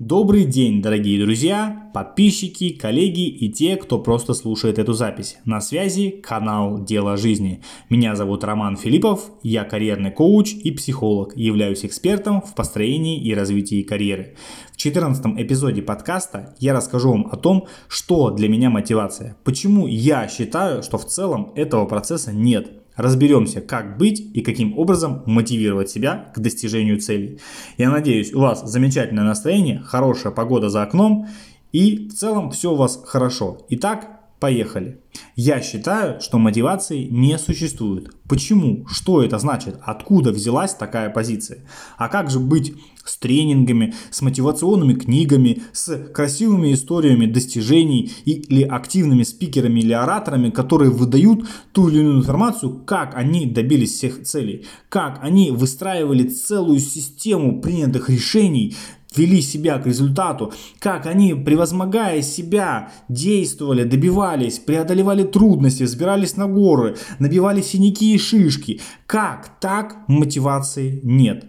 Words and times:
Добрый 0.00 0.46
день, 0.46 0.80
дорогие 0.80 1.22
друзья, 1.22 1.90
подписчики, 1.92 2.70
коллеги 2.70 3.28
и 3.28 3.52
те, 3.52 3.76
кто 3.76 3.98
просто 3.98 4.32
слушает 4.32 4.78
эту 4.78 4.94
запись. 4.94 5.36
На 5.44 5.60
связи 5.60 6.08
канал 6.08 6.82
«Дело 6.82 7.18
жизни». 7.18 7.60
Меня 7.90 8.16
зовут 8.16 8.42
Роман 8.42 8.78
Филиппов, 8.78 9.30
я 9.42 9.64
карьерный 9.64 10.10
коуч 10.10 10.54
и 10.54 10.70
психолог, 10.70 11.36
являюсь 11.36 11.84
экспертом 11.84 12.40
в 12.40 12.54
построении 12.54 13.22
и 13.22 13.34
развитии 13.34 13.82
карьеры. 13.82 14.36
В 14.72 14.78
14 14.78 15.22
эпизоде 15.36 15.82
подкаста 15.82 16.54
я 16.60 16.72
расскажу 16.72 17.10
вам 17.10 17.28
о 17.30 17.36
том, 17.36 17.66
что 17.86 18.30
для 18.30 18.48
меня 18.48 18.70
мотивация, 18.70 19.36
почему 19.44 19.86
я 19.86 20.26
считаю, 20.28 20.82
что 20.82 20.96
в 20.96 21.04
целом 21.04 21.52
этого 21.56 21.84
процесса 21.84 22.32
нет– 22.32 22.72
Разберемся, 22.96 23.60
как 23.60 23.98
быть 23.98 24.20
и 24.20 24.40
каким 24.42 24.78
образом 24.78 25.22
мотивировать 25.26 25.90
себя 25.90 26.30
к 26.34 26.38
достижению 26.38 27.00
целей. 27.00 27.38
Я 27.78 27.90
надеюсь, 27.90 28.32
у 28.32 28.40
вас 28.40 28.64
замечательное 28.64 29.24
настроение, 29.24 29.82
хорошая 29.84 30.32
погода 30.32 30.68
за 30.68 30.82
окном 30.82 31.28
и 31.72 32.08
в 32.08 32.14
целом 32.14 32.50
все 32.50 32.72
у 32.72 32.76
вас 32.76 33.00
хорошо. 33.04 33.58
Итак, 33.70 34.19
Поехали. 34.40 34.98
Я 35.36 35.60
считаю, 35.60 36.18
что 36.22 36.38
мотивации 36.38 37.04
не 37.04 37.36
существует. 37.36 38.10
Почему? 38.26 38.86
Что 38.88 39.22
это 39.22 39.38
значит? 39.38 39.78
Откуда 39.82 40.32
взялась 40.32 40.72
такая 40.72 41.10
позиция? 41.10 41.58
А 41.98 42.08
как 42.08 42.30
же 42.30 42.38
быть 42.38 42.74
с 43.04 43.18
тренингами, 43.18 43.92
с 44.10 44.22
мотивационными 44.22 44.94
книгами, 44.94 45.62
с 45.72 46.06
красивыми 46.14 46.72
историями 46.72 47.26
достижений 47.26 48.12
или 48.24 48.62
активными 48.62 49.24
спикерами 49.24 49.80
или 49.80 49.92
ораторами, 49.92 50.48
которые 50.48 50.90
выдают 50.90 51.46
ту 51.72 51.88
или 51.88 51.98
иную 51.98 52.18
информацию, 52.18 52.82
как 52.86 53.14
они 53.16 53.44
добились 53.44 53.92
всех 53.92 54.22
целей, 54.22 54.64
как 54.88 55.18
они 55.22 55.50
выстраивали 55.50 56.28
целую 56.28 56.78
систему 56.80 57.60
принятых 57.60 58.08
решений, 58.08 58.74
вели 59.16 59.42
себя 59.42 59.78
к 59.78 59.86
результату, 59.86 60.52
как 60.78 61.06
они, 61.06 61.34
превозмогая 61.34 62.22
себя, 62.22 62.92
действовали, 63.08 63.84
добивались, 63.84 64.58
преодолевали 64.58 65.24
трудности, 65.24 65.82
взбирались 65.82 66.36
на 66.36 66.46
горы, 66.46 66.96
набивали 67.18 67.60
синяки 67.60 68.14
и 68.14 68.18
шишки. 68.18 68.80
Как 69.06 69.60
так 69.60 69.96
мотивации 70.06 71.00
нет? 71.02 71.46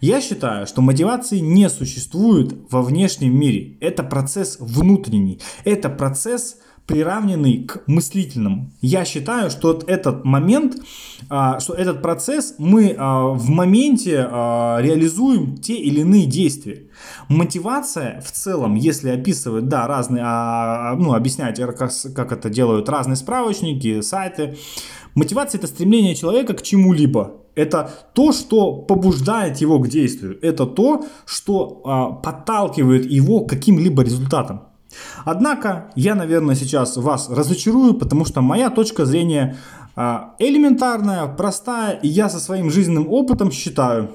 Я 0.00 0.20
считаю, 0.20 0.66
что 0.66 0.80
мотивации 0.80 1.38
не 1.38 1.68
существует 1.68 2.56
во 2.70 2.82
внешнем 2.82 3.38
мире. 3.38 3.76
Это 3.80 4.02
процесс 4.02 4.56
внутренний. 4.58 5.40
Это 5.64 5.88
процесс 5.88 6.56
приравненный 6.86 7.64
к 7.64 7.82
мыслительному. 7.86 8.70
Я 8.80 9.04
считаю, 9.04 9.50
что 9.50 9.82
этот 9.86 10.24
момент, 10.24 10.76
а, 11.28 11.58
что 11.58 11.74
этот 11.74 12.00
процесс 12.00 12.54
мы 12.58 12.94
а, 12.96 13.28
в 13.28 13.48
моменте 13.50 14.26
а, 14.30 14.78
реализуем 14.80 15.56
те 15.56 15.74
или 15.74 16.00
иные 16.00 16.26
действия. 16.26 16.84
Мотивация 17.28 18.20
в 18.20 18.30
целом, 18.30 18.76
если 18.76 19.10
описывать, 19.10 19.68
да, 19.68 19.86
разные, 19.86 20.22
ну, 20.96 21.12
объяснять, 21.12 21.58
как, 21.58 21.90
как 22.14 22.32
это 22.32 22.48
делают 22.48 22.88
разные 22.88 23.16
справочники, 23.16 24.00
сайты, 24.00 24.56
мотивация 25.14 25.58
это 25.58 25.66
стремление 25.66 26.14
человека 26.14 26.54
к 26.54 26.62
чему-либо. 26.62 27.42
Это 27.54 27.90
то, 28.14 28.32
что 28.32 28.72
побуждает 28.72 29.58
его 29.58 29.78
к 29.78 29.88
действию. 29.88 30.38
Это 30.42 30.66
то, 30.66 31.06
что 31.24 32.20
подталкивает 32.22 33.10
его 33.10 33.40
к 33.40 33.50
каким-либо 33.50 34.02
результатам. 34.02 34.65
Однако 35.24 35.90
я, 35.94 36.14
наверное, 36.14 36.54
сейчас 36.54 36.96
вас 36.96 37.28
разочарую, 37.30 37.94
потому 37.94 38.24
что 38.24 38.40
моя 38.40 38.70
точка 38.70 39.04
зрения 39.04 39.56
а, 39.94 40.34
элементарная, 40.38 41.26
простая, 41.26 41.92
и 42.02 42.08
я 42.08 42.28
со 42.28 42.38
своим 42.38 42.70
жизненным 42.70 43.08
опытом 43.08 43.50
считаю, 43.50 44.10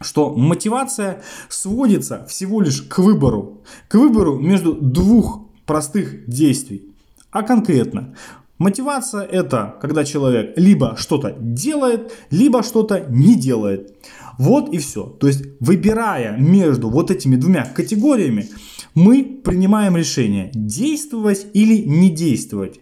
что 0.00 0.34
мотивация 0.34 1.22
сводится 1.48 2.26
всего 2.28 2.60
лишь 2.60 2.82
к 2.82 2.98
выбору. 2.98 3.62
К 3.88 3.94
выбору 3.94 4.38
между 4.38 4.74
двух 4.74 5.46
простых 5.64 6.28
действий. 6.28 6.92
А 7.30 7.42
конкретно, 7.42 8.14
мотивация 8.58 9.22
это 9.22 9.76
когда 9.80 10.04
человек 10.04 10.54
либо 10.56 10.96
что-то 10.98 11.36
делает, 11.38 12.12
либо 12.30 12.62
что-то 12.62 13.06
не 13.08 13.34
делает. 13.36 13.94
Вот 14.38 14.72
и 14.72 14.78
все. 14.78 15.04
То 15.04 15.26
есть 15.26 15.44
выбирая 15.60 16.36
между 16.36 16.88
вот 16.90 17.10
этими 17.10 17.36
двумя 17.36 17.64
категориями, 17.64 18.48
мы 18.94 19.40
принимаем 19.44 19.96
решение 19.96 20.50
действовать 20.54 21.46
или 21.54 21.78
не 21.78 22.10
действовать. 22.10 22.80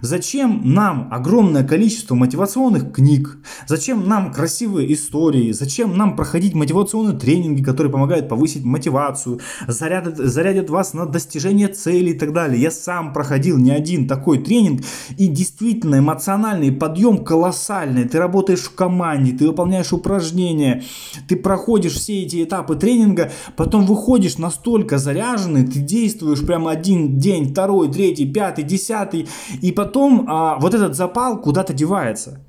Зачем 0.00 0.60
нам 0.64 1.08
огромное 1.10 1.64
количество 1.64 2.14
мотивационных 2.14 2.92
книг? 2.92 3.38
Зачем 3.66 4.08
нам 4.08 4.32
красивые 4.32 4.92
истории? 4.92 5.52
Зачем 5.52 5.96
нам 5.96 6.16
проходить 6.16 6.54
мотивационные 6.54 7.18
тренинги, 7.18 7.62
которые 7.62 7.92
помогают 7.92 8.28
повысить 8.28 8.64
мотивацию, 8.64 9.40
зарядят, 9.66 10.16
зарядят 10.16 10.70
вас 10.70 10.94
на 10.94 11.06
достижение 11.06 11.68
цели 11.68 12.10
и 12.10 12.18
так 12.18 12.32
далее? 12.32 12.60
Я 12.60 12.70
сам 12.70 13.12
проходил 13.12 13.56
не 13.58 13.70
один 13.70 14.08
такой 14.08 14.38
тренинг, 14.38 14.82
и 15.16 15.26
действительно 15.28 15.98
эмоциональный 15.98 16.72
подъем 16.72 17.24
колоссальный. 17.24 18.04
Ты 18.04 18.18
работаешь 18.18 18.60
в 18.60 18.74
команде, 18.74 19.32
ты 19.32 19.46
выполняешь 19.46 19.92
упражнения, 19.92 20.82
ты 21.28 21.36
проходишь 21.36 21.94
все 21.94 22.22
эти 22.22 22.42
этапы 22.44 22.76
тренинга, 22.76 23.32
потом 23.56 23.86
выходишь 23.86 24.38
настолько 24.38 24.98
заряженный, 24.98 25.66
ты 25.66 25.80
действуешь 25.80 26.44
прямо 26.44 26.70
один 26.70 27.18
день, 27.18 27.50
второй, 27.50 27.90
третий, 27.90 28.26
пятый, 28.26 28.64
десятый, 28.64 29.28
и 29.60 29.72
потом 29.72 30.26
а, 30.28 30.58
вот 30.58 30.74
этот 30.74 30.96
запал 30.96 31.40
куда-то 31.40 31.72
девается. 31.72 32.44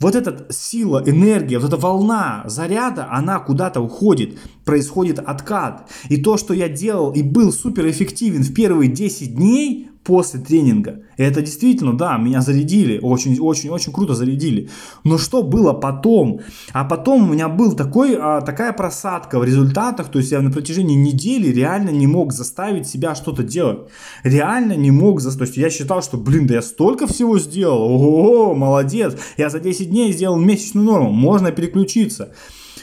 Вот 0.00 0.14
эта 0.14 0.46
сила, 0.50 1.02
энергия, 1.04 1.58
вот 1.58 1.68
эта 1.68 1.76
волна 1.76 2.42
заряда, 2.46 3.08
она 3.10 3.38
куда-то 3.38 3.82
уходит, 3.82 4.38
происходит 4.64 5.18
откат. 5.18 5.90
И 6.08 6.16
то, 6.16 6.38
что 6.38 6.54
я 6.54 6.70
делал 6.70 7.12
и 7.12 7.22
был 7.22 7.52
суперэффективен 7.52 8.42
в 8.42 8.54
первые 8.54 8.90
10 8.90 9.34
дней, 9.34 9.89
после 10.04 10.40
тренинга. 10.40 11.02
И 11.18 11.22
это 11.22 11.42
действительно, 11.42 11.96
да, 11.96 12.16
меня 12.16 12.40
зарядили, 12.40 12.98
очень-очень-очень 13.02 13.92
круто 13.92 14.14
зарядили. 14.14 14.70
Но 15.04 15.18
что 15.18 15.42
было 15.42 15.72
потом? 15.72 16.40
А 16.72 16.84
потом 16.84 17.28
у 17.28 17.32
меня 17.32 17.48
был 17.48 17.74
такой, 17.74 18.16
а, 18.18 18.40
такая 18.40 18.72
просадка 18.72 19.38
в 19.38 19.44
результатах, 19.44 20.08
то 20.08 20.18
есть 20.18 20.32
я 20.32 20.40
на 20.40 20.50
протяжении 20.50 20.96
недели 20.96 21.48
реально 21.48 21.90
не 21.90 22.06
мог 22.06 22.32
заставить 22.32 22.88
себя 22.88 23.14
что-то 23.14 23.42
делать. 23.42 23.80
Реально 24.24 24.74
не 24.74 24.90
мог 24.90 25.20
заставить. 25.20 25.56
Я 25.56 25.70
считал, 25.70 26.02
что, 26.02 26.16
блин, 26.16 26.46
да 26.46 26.54
я 26.54 26.62
столько 26.62 27.06
всего 27.06 27.38
сделал, 27.38 27.82
ого, 27.82 28.54
молодец, 28.54 29.16
я 29.36 29.50
за 29.50 29.60
10 29.60 29.90
дней 29.90 30.12
сделал 30.12 30.38
месячную 30.38 30.86
норму, 30.86 31.10
можно 31.10 31.52
переключиться. 31.52 32.32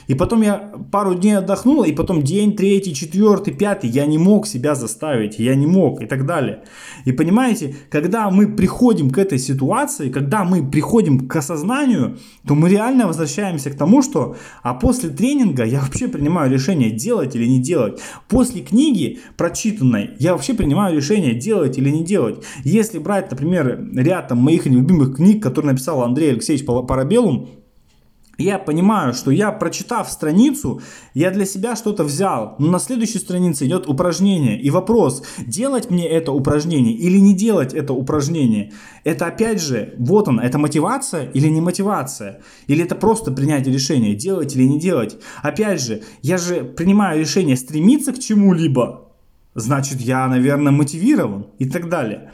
И 0.07 0.15
потом 0.15 0.41
я 0.41 0.71
пару 0.91 1.15
дней 1.15 1.37
отдохнул, 1.37 1.83
и 1.83 1.91
потом 1.91 2.23
день 2.23 2.55
третий, 2.55 2.93
четвертый, 2.93 3.53
пятый, 3.53 3.89
я 3.89 4.05
не 4.05 4.17
мог 4.17 4.47
себя 4.47 4.73
заставить, 4.73 5.37
я 5.37 5.55
не 5.55 5.67
мог 5.67 6.01
и 6.01 6.05
так 6.05 6.25
далее. 6.25 6.63
И 7.05 7.11
понимаете, 7.11 7.75
когда 7.89 8.29
мы 8.29 8.47
приходим 8.47 9.09
к 9.09 9.17
этой 9.17 9.37
ситуации, 9.37 10.09
когда 10.09 10.43
мы 10.43 10.67
приходим 10.69 11.27
к 11.27 11.35
осознанию, 11.35 12.17
то 12.47 12.55
мы 12.55 12.69
реально 12.69 13.07
возвращаемся 13.07 13.69
к 13.69 13.75
тому, 13.75 14.01
что 14.01 14.37
а 14.63 14.73
после 14.73 15.09
тренинга 15.09 15.65
я 15.65 15.81
вообще 15.81 16.07
принимаю 16.07 16.51
решение 16.51 16.91
делать 16.91 17.35
или 17.35 17.45
не 17.45 17.59
делать. 17.59 17.99
После 18.29 18.61
книги 18.61 19.19
прочитанной 19.35 20.11
я 20.19 20.33
вообще 20.33 20.53
принимаю 20.53 20.95
решение 20.95 21.33
делать 21.33 21.77
или 21.77 21.89
не 21.89 22.03
делать. 22.03 22.43
Если 22.63 22.99
брать, 22.99 23.29
например, 23.29 23.89
ряд 23.93 24.29
там, 24.29 24.37
моих 24.39 24.65
любимых 24.65 25.17
книг, 25.17 25.43
которые 25.43 25.71
написал 25.73 26.01
Андрей 26.03 26.31
Алексеевич 26.31 26.65
Парабеллум, 26.65 27.49
я 28.37 28.59
понимаю, 28.59 29.13
что 29.13 29.31
я, 29.31 29.51
прочитав 29.51 30.11
страницу, 30.11 30.81
я 31.13 31.31
для 31.31 31.45
себя 31.45 31.75
что-то 31.75 32.03
взял, 32.03 32.55
но 32.59 32.67
на 32.67 32.79
следующей 32.79 33.19
странице 33.19 33.65
идет 33.65 33.87
упражнение. 33.87 34.61
И 34.61 34.69
вопрос, 34.69 35.23
делать 35.39 35.89
мне 35.89 36.07
это 36.07 36.31
упражнение 36.31 36.93
или 36.93 37.17
не 37.17 37.35
делать 37.35 37.73
это 37.73 37.93
упражнение, 37.93 38.73
это 39.03 39.25
опять 39.25 39.61
же, 39.61 39.95
вот 39.97 40.27
он, 40.27 40.39
это 40.39 40.57
мотивация 40.57 41.29
или 41.31 41.47
не 41.47 41.61
мотивация? 41.61 42.41
Или 42.67 42.83
это 42.83 42.95
просто 42.95 43.31
принятие 43.31 43.73
решения, 43.73 44.13
делать 44.13 44.55
или 44.55 44.63
не 44.63 44.79
делать? 44.79 45.17
Опять 45.41 45.81
же, 45.81 46.03
я 46.21 46.37
же 46.37 46.63
принимаю 46.63 47.19
решение 47.19 47.55
стремиться 47.55 48.13
к 48.13 48.19
чему-либо, 48.19 49.07
значит 49.55 49.99
я, 49.99 50.27
наверное, 50.27 50.71
мотивирован 50.71 51.47
и 51.57 51.65
так 51.69 51.89
далее. 51.89 52.31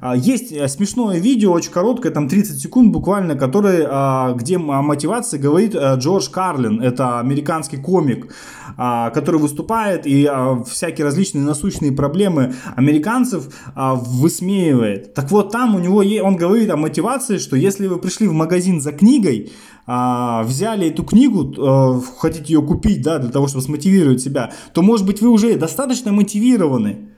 А, 0.00 0.16
есть 0.16 0.52
э, 0.52 0.68
смешное 0.68 1.18
видео, 1.18 1.52
очень 1.52 1.72
короткое, 1.72 2.12
там 2.12 2.28
30 2.28 2.60
секунд 2.60 2.92
буквально, 2.92 3.34
которое, 3.34 3.86
а, 3.90 4.32
где 4.34 4.56
о 4.56 4.82
мотивации 4.82 5.38
говорит 5.38 5.74
э, 5.74 5.96
Джордж 5.96 6.28
Карлин. 6.30 6.80
Это 6.80 7.20
американский 7.20 7.76
комик, 7.76 8.34
а, 8.76 9.10
который 9.10 9.40
выступает 9.40 10.06
и 10.06 10.28
всякие 10.66 11.04
различные 11.04 11.44
насущные 11.44 11.92
проблемы 11.92 12.54
американцев 12.76 13.48
высмеивает. 13.74 15.14
Так 15.14 15.30
вот, 15.30 15.50
там 15.50 15.74
у 15.74 15.78
него, 15.78 16.02
он 16.22 16.36
говорит 16.36 16.70
о 16.70 16.76
мотивации, 16.76 17.38
что 17.38 17.56
если 17.56 17.86
вы 17.86 17.98
пришли 17.98 18.28
в 18.28 18.32
магазин 18.32 18.80
за 18.80 18.92
книгой, 18.92 19.52
взяли 19.86 20.88
эту 20.88 21.02
книгу, 21.02 21.50
э, 21.50 22.00
хотите 22.18 22.52
ее 22.52 22.62
купить, 22.62 23.02
да, 23.02 23.18
для 23.18 23.30
того, 23.30 23.48
чтобы 23.48 23.64
смотивировать 23.64 24.20
себя, 24.20 24.52
то, 24.74 24.82
может 24.82 25.06
быть, 25.06 25.22
вы 25.22 25.28
уже 25.28 25.56
достаточно 25.56 26.12
мотивированы 26.12 27.08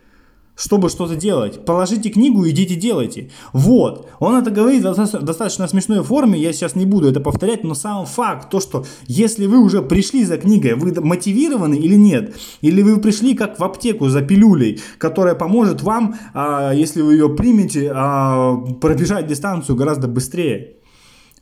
чтобы 0.56 0.88
что-то 0.90 1.16
делать. 1.16 1.64
Положите 1.64 2.10
книгу, 2.10 2.46
идите 2.48 2.74
делайте. 2.74 3.30
Вот. 3.52 4.08
Он 4.18 4.36
это 4.36 4.50
говорит 4.50 4.84
в 4.84 5.22
достаточно 5.24 5.66
смешной 5.68 6.02
форме, 6.02 6.38
я 6.38 6.52
сейчас 6.52 6.74
не 6.74 6.86
буду 6.86 7.08
это 7.08 7.20
повторять, 7.20 7.64
но 7.64 7.74
сам 7.74 8.06
факт, 8.06 8.50
то, 8.50 8.60
что 8.60 8.84
если 9.06 9.46
вы 9.46 9.58
уже 9.58 9.82
пришли 9.82 10.24
за 10.24 10.36
книгой, 10.36 10.74
вы 10.74 10.92
мотивированы 11.00 11.76
или 11.76 11.94
нет, 11.94 12.36
или 12.60 12.82
вы 12.82 13.00
пришли 13.00 13.34
как 13.34 13.58
в 13.58 13.64
аптеку 13.64 14.08
за 14.08 14.22
пилюлей, 14.22 14.80
которая 14.98 15.34
поможет 15.34 15.82
вам, 15.82 16.16
а, 16.34 16.72
если 16.72 17.00
вы 17.02 17.14
ее 17.14 17.30
примете, 17.30 17.90
а, 17.94 18.56
пробежать 18.80 19.26
дистанцию 19.26 19.76
гораздо 19.76 20.08
быстрее. 20.08 20.76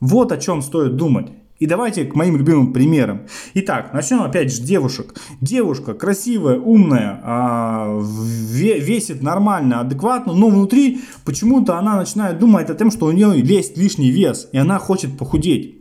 Вот 0.01 0.31
о 0.31 0.37
чем 0.37 0.63
стоит 0.63 0.97
думать. 0.97 1.29
И 1.59 1.67
давайте 1.67 2.05
к 2.05 2.15
моим 2.15 2.37
любимым 2.37 2.73
примерам. 2.73 3.23
Итак, 3.55 3.93
начнем 3.93 4.23
опять 4.23 4.53
же 4.53 4.63
девушек. 4.63 5.15
Девушка 5.41 5.95
красивая, 5.95 6.59
умная, 6.59 7.21
а, 7.23 8.01
весит 8.01 9.23
нормально, 9.23 9.81
адекватно, 9.81 10.35
но 10.35 10.49
внутри 10.49 11.01
почему-то 11.25 11.77
она 11.77 11.97
начинает 11.97 12.39
думать 12.39 12.71
о 12.71 12.75
том, 12.75 12.91
что 12.91 13.07
у 13.07 13.13
нее 13.13 13.41
есть 13.41 13.77
лишний 13.77 14.11
вес, 14.11 14.49
и 14.53 14.59
она 14.59 14.79
хочет 14.79 15.19
похудеть. 15.19 15.79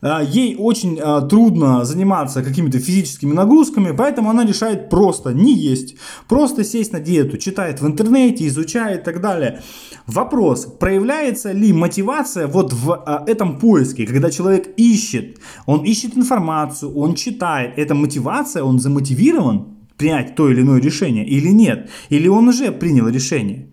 А, 0.00 0.22
ей 0.22 0.54
очень 0.56 1.00
а, 1.00 1.22
трудно 1.22 1.84
заниматься 1.84 2.42
какими-то 2.42 2.78
физическими 2.78 3.32
нагрузками, 3.32 3.94
поэтому 3.96 4.30
она 4.30 4.44
решает 4.44 4.90
просто 4.90 5.32
не 5.32 5.52
есть, 5.52 5.96
просто 6.28 6.62
сесть 6.62 6.92
на 6.92 7.00
диету, 7.00 7.36
читает 7.36 7.80
в 7.80 7.86
интернете, 7.86 8.46
изучает 8.46 9.00
и 9.00 9.04
так 9.04 9.20
далее. 9.20 9.60
Вопрос, 10.06 10.66
проявляется 10.66 11.50
ли 11.50 11.72
мотивация 11.72 12.46
вот 12.46 12.72
в 12.72 12.92
а, 12.92 13.24
этом 13.26 13.58
поиске, 13.58 14.06
когда 14.06 14.30
человек 14.30 14.68
ищет, 14.76 15.38
он 15.66 15.82
ищет 15.82 16.16
информацию, 16.16 16.94
он 16.96 17.14
читает, 17.14 17.74
эта 17.76 17.94
мотивация, 17.96 18.62
он 18.62 18.78
замотивирован 18.78 19.78
принять 19.96 20.36
то 20.36 20.48
или 20.48 20.60
иное 20.62 20.80
решение 20.80 21.26
или 21.26 21.48
нет, 21.48 21.90
или 22.08 22.28
он 22.28 22.46
уже 22.46 22.70
принял 22.70 23.08
решение. 23.08 23.72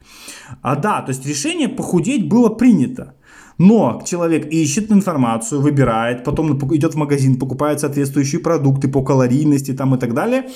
А 0.63 0.75
да, 0.75 1.01
то 1.01 1.11
есть 1.11 1.25
решение 1.25 1.69
похудеть 1.69 2.27
было 2.27 2.49
принято. 2.49 3.13
Но 3.57 4.01
человек 4.05 4.47
ищет 4.51 4.91
информацию, 4.91 5.61
выбирает, 5.61 6.23
потом 6.23 6.57
идет 6.75 6.93
в 6.93 6.97
магазин, 6.97 7.39
покупает 7.39 7.79
соответствующие 7.79 8.41
продукты 8.41 8.87
по 8.87 9.03
калорийности 9.03 9.71
там 9.71 9.95
и 9.95 9.97
так 9.97 10.13
далее, 10.13 10.49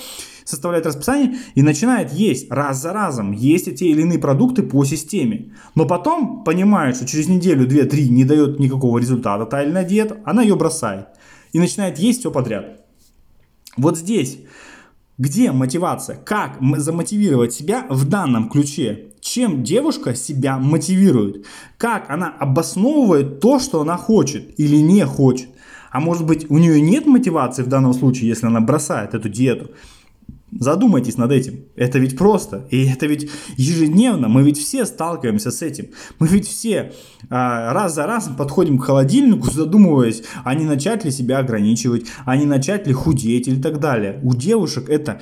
составляет 0.44 0.86
расписание 0.86 1.38
и 1.56 1.62
начинает 1.62 2.12
есть 2.12 2.51
раз 2.51 2.81
за 2.81 2.92
разом, 2.92 3.31
есть 3.31 3.68
эти 3.68 3.86
или 3.86 4.01
иные 4.01 4.19
продукты 4.19 4.63
по 4.63 4.84
системе. 4.84 5.54
Но 5.75 5.86
потом 5.86 6.44
понимает, 6.44 6.98
что 6.98 7.06
через 7.06 7.28
неделю, 7.28 7.68
две, 7.68 7.86
три 7.86 8.10
не 8.10 8.25
дает 8.25 8.60
никакого 8.60 8.98
результата 8.98 9.46
та 9.46 9.63
или 9.63 9.72
иная 9.72 9.86
диета, 9.86 10.18
она 10.25 10.42
ее 10.42 10.56
бросает 10.56 11.07
и 11.54 11.60
начинает 11.60 12.00
есть 12.00 12.19
все 12.19 12.31
подряд. 12.31 12.81
Вот 13.78 13.98
здесь 13.98 14.40
где 15.19 15.51
мотивация? 15.51 16.16
Как 16.16 16.60
замотивировать 16.78 17.54
себя 17.54 17.86
в 17.90 18.07
данном 18.07 18.50
ключе? 18.50 19.08
Чем 19.29 19.63
девушка 19.63 20.15
себя 20.15 20.57
мотивирует, 20.57 21.45
как 21.77 22.09
она 22.09 22.29
обосновывает 22.29 23.39
то, 23.39 23.59
что 23.59 23.81
она 23.81 23.95
хочет 23.95 24.59
или 24.59 24.77
не 24.77 25.05
хочет. 25.05 25.49
А 25.91 25.99
может 25.99 26.25
быть 26.25 26.49
у 26.49 26.57
нее 26.57 26.81
нет 26.81 27.05
мотивации 27.05 27.63
в 27.63 27.67
данном 27.67 27.93
случае, 27.93 28.29
если 28.29 28.47
она 28.47 28.59
бросает 28.59 29.13
эту 29.13 29.29
диету. 29.29 29.71
Задумайтесь 30.51 31.18
над 31.18 31.31
этим. 31.31 31.66
Это 31.75 32.00
ведь 32.00 32.18
просто. 32.18 32.68
И 32.72 32.86
это 32.88 33.06
ведь 33.06 33.30
ежедневно. 33.56 34.30
Мы 34.30 34.44
ведь 34.44 34.57
все 34.57 34.86
сталкиваемся 34.86 35.51
с 35.51 35.62
этим. 35.62 35.90
Мы 36.18 36.28
ведь 36.28 36.48
все 36.48 36.94
а, 37.30 37.72
раз 37.74 37.94
за 37.94 38.07
разом 38.07 38.36
подходим 38.36 38.80
к 38.80 38.86
холодильнику, 38.86 39.50
задумываясь, 39.51 40.24
а 40.44 40.56
не 40.56 40.66
начать 40.66 41.06
ли 41.06 41.12
себя 41.12 41.40
ограничивать, 41.40 42.06
а 42.25 42.36
не 42.36 42.46
начать 42.46 42.88
ли 42.88 42.94
худеть 42.94 43.48
или 43.48 43.62
так 43.62 43.80
далее. 43.80 44.19
У 44.24 44.34
девушек 44.34 44.90
это 44.90 45.22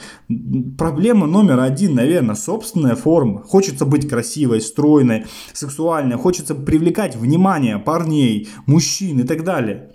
проблема 0.77 1.27
номер 1.27 1.59
один, 1.59 1.95
наверное, 1.95 2.35
собственная 2.35 2.95
форма. 2.95 3.43
Хочется 3.43 3.85
быть 3.85 4.07
красивой, 4.07 4.61
стройной, 4.61 5.25
сексуальной. 5.53 6.15
Хочется 6.15 6.55
привлекать 6.55 7.15
внимание 7.15 7.79
парней, 7.79 8.47
мужчин 8.65 9.19
и 9.19 9.23
так 9.23 9.43
далее. 9.43 9.91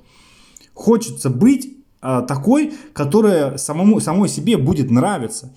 Хочется 0.75 1.31
быть 1.31 1.82
такой, 2.03 2.75
которая 2.93 3.57
самому, 3.57 4.01
самой 4.01 4.29
себе 4.29 4.57
будет 4.57 4.91
нравиться. 4.91 5.53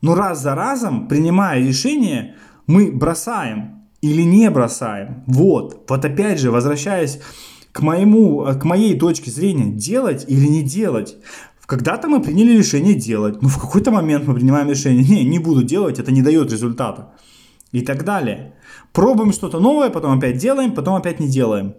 Но 0.00 0.14
раз 0.14 0.40
за 0.40 0.54
разом, 0.54 1.08
принимая 1.08 1.60
решение, 1.60 2.36
мы 2.66 2.90
бросаем 2.92 3.82
или 4.00 4.22
не 4.22 4.48
бросаем. 4.50 5.24
Вот, 5.26 5.84
вот 5.88 6.04
опять 6.04 6.38
же, 6.38 6.50
возвращаясь 6.50 7.20
к, 7.72 7.80
моему, 7.80 8.46
к 8.58 8.64
моей 8.64 8.98
точке 8.98 9.30
зрения, 9.30 9.70
делать 9.72 10.24
или 10.28 10.46
не 10.46 10.62
делать. 10.62 11.16
Когда-то 11.66 12.08
мы 12.08 12.20
приняли 12.20 12.56
решение 12.56 12.94
делать, 12.94 13.42
но 13.42 13.48
в 13.48 13.58
какой-то 13.60 13.90
момент 13.90 14.26
мы 14.26 14.34
принимаем 14.34 14.68
решение, 14.70 15.04
не, 15.04 15.24
не 15.24 15.38
буду 15.38 15.62
делать, 15.62 15.98
это 15.98 16.10
не 16.10 16.22
дает 16.22 16.50
результата. 16.50 17.12
И 17.72 17.82
так 17.82 18.04
далее. 18.04 18.54
Пробуем 18.92 19.32
что-то 19.32 19.60
новое, 19.60 19.90
потом 19.90 20.18
опять 20.18 20.38
делаем, 20.38 20.72
потом 20.72 20.94
опять 20.94 21.20
не 21.20 21.28
делаем 21.28 21.74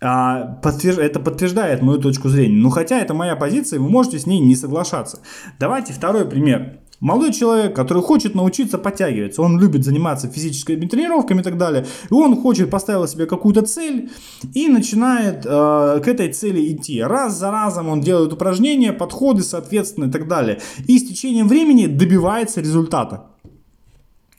а, 0.00 0.58
подтвержд... 0.62 0.98
это 0.98 1.20
подтверждает 1.20 1.82
мою 1.82 1.98
точку 1.98 2.28
зрения. 2.28 2.56
Но 2.56 2.70
хотя 2.70 2.98
это 3.00 3.14
моя 3.14 3.36
позиция, 3.36 3.80
вы 3.80 3.88
можете 3.88 4.18
с 4.18 4.26
ней 4.26 4.40
не 4.40 4.54
соглашаться. 4.54 5.20
Давайте 5.58 5.92
второй 5.92 6.26
пример. 6.26 6.80
Молодой 7.00 7.32
человек, 7.32 7.76
который 7.76 8.02
хочет 8.02 8.34
научиться 8.34 8.78
подтягиваться, 8.78 9.42
он 9.42 9.60
любит 9.60 9.84
заниматься 9.84 10.28
физическими 10.28 10.86
тренировками 10.86 11.40
и 11.40 11.42
так 11.42 11.58
далее, 11.58 11.84
и 12.10 12.14
он 12.14 12.36
хочет 12.36 12.70
поставить 12.70 13.10
себе 13.10 13.26
какую-то 13.26 13.62
цель 13.62 14.10
и 14.54 14.68
начинает 14.68 15.44
э, 15.44 16.00
к 16.02 16.08
этой 16.08 16.32
цели 16.32 16.72
идти. 16.72 17.02
Раз 17.02 17.38
за 17.38 17.50
разом 17.50 17.88
он 17.88 18.00
делает 18.00 18.32
упражнения, 18.32 18.94
подходы, 18.94 19.42
соответственно, 19.42 20.06
и 20.06 20.10
так 20.10 20.26
далее. 20.26 20.60
И 20.86 20.98
с 20.98 21.06
течением 21.06 21.48
времени 21.48 21.86
добивается 21.86 22.62
результата. 22.62 23.26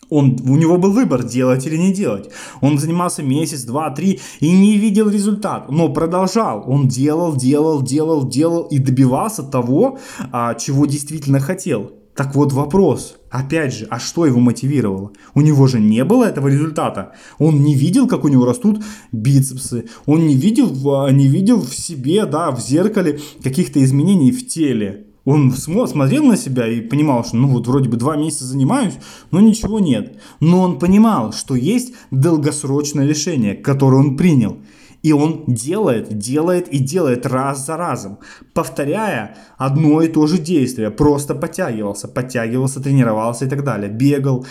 Он, 0.09 0.37
у 0.43 0.55
него 0.55 0.77
был 0.77 0.91
выбор, 0.91 1.23
делать 1.23 1.65
или 1.65 1.77
не 1.77 1.93
делать. 1.93 2.29
Он 2.61 2.77
занимался 2.77 3.23
месяц, 3.23 3.63
два, 3.63 3.89
три 3.89 4.19
и 4.39 4.51
не 4.51 4.77
видел 4.77 5.09
результат, 5.09 5.69
но 5.69 5.89
продолжал. 5.89 6.63
Он 6.67 6.87
делал, 6.87 7.35
делал, 7.35 7.81
делал, 7.81 8.27
делал 8.27 8.63
и 8.63 8.79
добивался 8.79 9.43
того, 9.43 9.99
а, 10.31 10.55
чего 10.55 10.85
действительно 10.85 11.39
хотел. 11.39 11.91
Так 12.17 12.33
вот 12.33 12.51
вопрос, 12.51 13.17
опять 13.29 13.75
же, 13.75 13.85
а 13.91 13.99
что 13.99 14.25
его 14.25 14.39
мотивировало? 14.39 15.11
У 15.35 15.41
него 15.41 15.67
же 15.67 15.79
не 15.79 16.03
было 16.03 16.23
этого 16.23 16.47
результата. 16.47 17.11
Он 17.37 17.61
не 17.61 17.75
видел, 17.75 18.07
как 18.07 18.23
у 18.23 18.27
него 18.27 18.43
растут 18.43 18.83
бицепсы. 19.11 19.85
Он 20.07 20.25
не 20.25 20.33
видел, 20.33 20.71
не 21.11 21.27
видел 21.27 21.61
в 21.61 21.75
себе, 21.75 22.25
да, 22.25 22.49
в 22.49 22.59
зеркале 22.59 23.19
каких-то 23.43 23.83
изменений 23.83 24.31
в 24.31 24.47
теле. 24.47 25.06
Он 25.27 25.51
смотрел 25.51 26.23
на 26.23 26.37
себя 26.37 26.69
и 26.69 26.79
понимал, 26.79 27.25
что 27.25 27.35
ну 27.35 27.49
вот 27.49 27.67
вроде 27.67 27.89
бы 27.89 27.97
два 27.97 28.15
месяца 28.15 28.45
занимаюсь, 28.45 28.93
но 29.29 29.41
ничего 29.41 29.77
нет. 29.77 30.21
Но 30.39 30.61
он 30.61 30.79
понимал, 30.79 31.33
что 31.33 31.53
есть 31.55 31.93
долгосрочное 32.11 33.05
решение, 33.05 33.53
которое 33.53 33.97
он 33.97 34.15
принял. 34.15 34.57
И 35.03 35.11
он 35.11 35.43
делает, 35.45 36.17
делает 36.17 36.69
и 36.69 36.77
делает 36.77 37.25
раз 37.25 37.65
за 37.65 37.75
разом, 37.75 38.19
повторяя 38.53 39.35
одно 39.57 40.01
и 40.01 40.07
то 40.07 40.27
же 40.27 40.37
действие. 40.37 40.91
Просто 40.91 41.35
подтягивался, 41.35 42.07
подтягивался, 42.07 42.79
тренировался 42.81 43.47
и 43.47 43.49
так 43.49 43.65
далее. 43.65 43.89
Бегал 43.91 44.47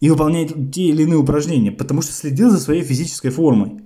и 0.00 0.10
выполняет 0.10 0.70
те 0.70 0.82
или 0.82 1.04
иные 1.04 1.16
упражнения, 1.16 1.72
потому 1.72 2.02
что 2.02 2.12
следил 2.12 2.50
за 2.50 2.60
своей 2.60 2.82
физической 2.82 3.30
формой. 3.30 3.80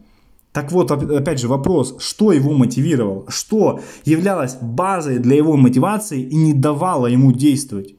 Так 0.55 0.71
вот, 0.71 0.93
опять 0.93 1.41
же 1.41 1.49
вопрос, 1.49 1.97
что 1.99 2.31
его 2.31 2.53
мотивировало, 2.53 3.25
что 3.29 3.81
являлось 4.05 4.55
базой 4.61 5.19
для 5.19 5.35
его 5.35 5.57
мотивации 5.57 6.23
и 6.23 6.37
не 6.37 6.55
давало 6.55 7.09
ему 7.09 7.33
действовать. 7.33 7.97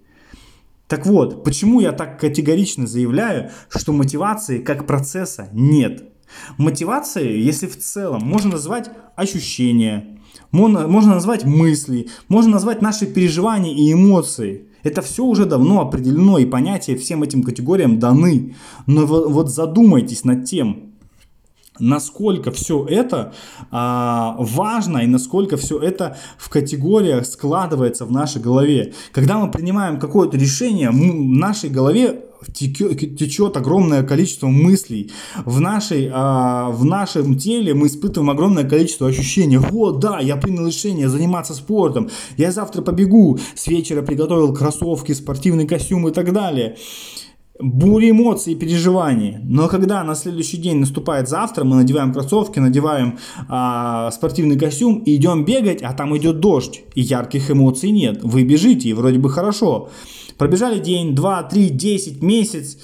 Так 0.88 1.06
вот, 1.06 1.44
почему 1.44 1.82
я 1.82 1.92
так 1.92 2.18
категорично 2.18 2.88
заявляю, 2.88 3.50
что 3.68 3.92
мотивации 3.92 4.60
как 4.60 4.88
процесса 4.88 5.50
нет. 5.52 6.06
Мотивацией, 6.58 7.42
если 7.42 7.68
в 7.68 7.78
целом, 7.78 8.22
можно 8.24 8.52
назвать 8.52 8.90
ощущения, 9.18 10.18
можно, 10.52 10.88
можно 10.88 11.16
назвать 11.16 11.44
мысли, 11.44 12.08
можно 12.30 12.54
назвать 12.54 12.82
наши 12.82 13.06
переживания 13.06 13.74
и 13.76 13.92
эмоции. 13.92 14.70
Это 14.82 15.02
все 15.02 15.26
уже 15.26 15.46
давно 15.46 15.82
определено 15.82 16.38
и 16.38 16.46
понятия 16.46 16.96
всем 16.96 17.22
этим 17.22 17.44
категориям 17.44 18.00
даны. 18.00 18.56
Но 18.86 19.06
вот 19.06 19.50
задумайтесь 19.50 20.24
над 20.24 20.46
тем, 20.46 20.95
насколько 21.80 22.52
все 22.52 22.86
это 22.86 23.34
а, 23.72 24.36
важно 24.40 25.00
и 25.00 25.08
насколько 25.08 25.58
все 25.58 25.80
это 25.80 26.18
в 26.38 26.50
категориях 26.50 27.26
складывается 27.26 28.06
в 28.06 28.12
нашей 28.12 28.42
голове. 28.42 28.94
Когда 29.12 29.38
мы 29.38 29.52
принимаем 29.52 30.00
какое-то 30.00 30.38
решение, 30.38 30.90
в 30.90 30.96
нашей 30.96 31.70
голове 31.70 32.26
течет 32.54 33.58
огромное 33.58 34.04
количество 34.04 34.48
мыслей. 34.48 35.12
В, 35.46 35.60
нашей, 35.60 36.10
а, 36.14 36.70
в 36.70 36.86
нашем 36.86 37.38
теле 37.38 37.74
мы 37.74 37.88
испытываем 37.88 38.30
огромное 38.30 38.64
количество 38.64 39.08
ощущений. 39.08 39.58
Вот, 39.58 40.00
да, 40.00 40.20
я 40.20 40.36
принял 40.36 40.68
решение 40.68 41.10
заниматься 41.10 41.54
спортом. 41.54 42.10
Я 42.38 42.52
завтра 42.52 42.82
побегу. 42.82 43.40
С 43.56 43.68
вечера 43.68 44.02
приготовил 44.02 44.54
кроссовки, 44.54 45.12
спортивный 45.14 45.68
костюм 45.68 46.08
и 46.08 46.12
так 46.12 46.34
далее 46.34 46.78
бури 47.60 48.12
эмоций 48.12 48.54
и 48.54 48.56
переживаний. 48.56 49.38
Но 49.44 49.68
когда 49.68 50.04
на 50.04 50.16
следующий 50.16 50.58
день 50.58 50.78
наступает 50.78 51.30
завтра, 51.30 51.64
мы 51.64 51.76
надеваем 51.78 52.14
кроссовки, 52.14 52.60
надеваем 52.60 53.18
а, 53.48 54.12
спортивный 54.12 54.58
костюм 54.58 55.00
и 55.00 55.16
идем 55.16 55.46
бегать, 55.46 55.82
а 55.82 55.94
там 55.94 56.16
идет 56.18 56.40
дождь, 56.40 56.84
и 56.96 57.02
ярких 57.02 57.50
эмоций 57.52 57.92
нет. 57.92 58.20
Вы 58.24 58.44
бежите, 58.44 58.90
и 58.90 58.94
вроде 58.94 59.20
бы 59.20 59.30
хорошо. 59.30 59.90
Пробежали 60.38 60.80
день, 60.80 61.16
два, 61.16 61.44
три, 61.44 61.70
десять, 61.70 62.22
месяц, 62.22 62.78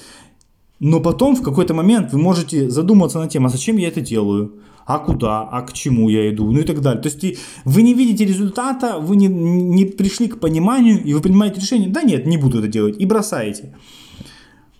но 0.79 0.99
потом 0.99 1.35
в 1.35 1.41
какой-то 1.41 1.73
момент 1.73 2.13
вы 2.13 2.19
можете 2.19 2.69
задуматься 2.69 3.19
над 3.19 3.29
тем, 3.29 3.45
а 3.45 3.49
зачем 3.49 3.77
я 3.77 3.87
это 3.87 4.01
делаю? 4.01 4.53
а 4.83 4.97
куда, 4.97 5.43
а 5.43 5.61
к 5.61 5.73
чему 5.73 6.09
я 6.09 6.29
иду, 6.33 6.51
ну 6.51 6.59
и 6.59 6.63
так 6.63 6.81
далее. 6.81 7.01
То 7.01 7.07
есть 7.07 7.39
вы 7.65 7.81
не 7.83 7.93
видите 7.93 8.25
результата, 8.25 8.97
вы 8.99 9.15
не, 9.15 9.27
не 9.27 9.85
пришли 9.85 10.27
к 10.27 10.39
пониманию, 10.39 11.01
и 11.01 11.13
вы 11.13 11.21
принимаете 11.21 11.61
решение, 11.61 11.87
да 11.87 12.01
нет, 12.01 12.25
не 12.25 12.37
буду 12.37 12.59
это 12.59 12.67
делать, 12.67 12.95
и 12.99 13.05
бросаете. 13.05 13.73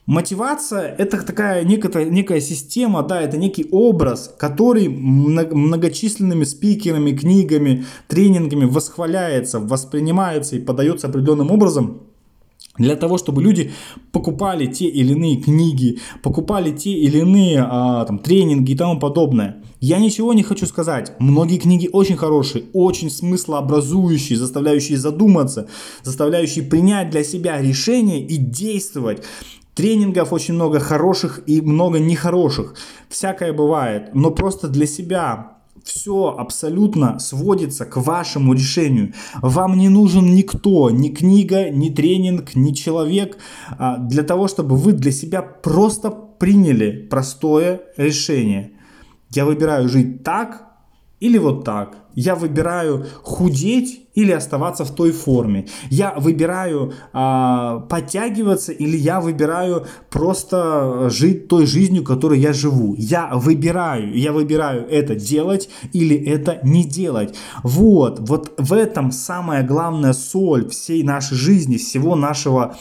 Мотивация– 0.08 0.96
это 0.98 1.22
такая 1.22 1.64
некая, 1.64 2.06
некая 2.06 2.42
система, 2.42 3.04
да, 3.04 3.22
это 3.22 3.38
некий 3.38 3.68
образ, 3.72 4.34
который 4.38 4.90
многочисленными 4.90 6.44
спикерами, 6.44 7.12
книгами, 7.12 7.86
тренингами 8.08 8.66
восхваляется, 8.66 9.60
воспринимается 9.60 10.56
и 10.56 10.60
подается 10.60 11.08
определенным 11.08 11.52
образом– 11.52 12.02
для 12.78 12.96
того, 12.96 13.18
чтобы 13.18 13.44
люди 13.44 13.72
покупали 14.12 14.66
те 14.66 14.86
или 14.86 15.12
иные 15.12 15.36
книги, 15.38 16.00
покупали 16.24 16.72
те 16.72 16.92
или 16.92 17.20
иные 17.20 17.66
а, 17.68 18.06
там, 18.06 18.18
тренинги 18.18 18.72
и 18.72 18.76
тому 18.76 19.00
подобное. 19.00 19.62
Я 19.82 20.00
ничего 20.00 20.34
не 20.34 20.44
хочу 20.44 20.66
сказать. 20.66 21.14
Многие 21.20 21.58
книги 21.58 21.90
очень 21.92 22.16
хорошие, 22.16 22.66
очень 22.74 23.10
смыслообразующие, 23.10 24.38
заставляющие 24.38 24.98
задуматься, 24.98 25.68
заставляющие 26.04 26.64
принять 26.64 27.10
для 27.10 27.24
себя 27.24 27.62
решение 27.62 28.22
и 28.26 28.38
действовать. 28.38 29.24
Тренингов 29.76 30.34
очень 30.34 30.54
много 30.54 30.80
хороших 30.80 31.42
и 31.46 31.62
много 31.62 32.00
нехороших. 32.00 32.76
Всякое 33.10 33.54
бывает. 33.54 34.14
Но 34.14 34.32
просто 34.32 34.68
для 34.68 34.86
себя 34.86 35.58
все 35.84 36.36
абсолютно 36.38 37.20
сводится 37.20 37.86
к 37.86 37.98
вашему 37.98 38.54
решению. 38.54 39.14
Вам 39.42 39.78
не 39.78 39.90
нужен 39.90 40.34
никто, 40.36 40.90
ни 40.90 41.10
книга, 41.10 41.70
ни 41.70 41.90
тренинг, 41.90 42.56
ни 42.56 42.72
человек 42.74 43.38
а, 43.78 43.98
для 43.98 44.24
того, 44.24 44.48
чтобы 44.48 44.76
вы 44.76 44.94
для 44.94 45.12
себя 45.12 45.42
просто 45.42 46.12
приняли 46.12 46.92
простое 47.10 47.82
решение. 47.98 48.72
Я 49.30 49.46
выбираю 49.46 49.88
жить 49.88 50.24
так 50.24 50.71
или 51.22 51.38
вот 51.38 51.64
так. 51.64 51.98
Я 52.16 52.36
выбираю 52.36 53.06
худеть 53.24 54.08
или 54.16 54.32
оставаться 54.32 54.84
в 54.84 54.94
той 54.94 55.12
форме. 55.12 55.68
Я 55.90 56.14
выбираю 56.18 56.92
э, 57.14 57.82
подтягиваться 57.88 58.74
или 58.74 58.98
я 58.98 59.22
выбираю 59.22 59.86
просто 60.10 61.10
жить 61.10 61.48
той 61.48 61.66
жизнью, 61.68 62.04
которой 62.04 62.40
я 62.40 62.54
живу. 62.54 62.96
Я 62.98 63.32
выбираю, 63.34 64.18
я 64.18 64.34
выбираю 64.34 64.86
это 64.90 65.16
делать 65.16 65.70
или 65.94 66.18
это 66.18 66.60
не 66.64 66.84
делать. 66.84 67.38
Вот, 67.64 68.20
вот 68.20 68.54
в 68.58 68.74
этом 68.74 69.12
самая 69.12 69.64
главная 69.64 70.14
соль 70.14 70.68
всей 70.70 71.04
нашей 71.04 71.38
жизни, 71.38 71.78
всего 71.78 72.16
нашего 72.16 72.76